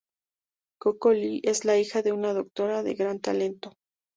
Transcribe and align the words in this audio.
Coco 0.79 1.13
Lee 1.13 1.41
es 1.43 1.63
la 1.63 1.77
hija 1.77 2.01
de 2.01 2.11
una 2.11 2.33
doctora 2.33 2.81
de 2.81 2.95
gran 2.95 3.19
talento. 3.19 3.77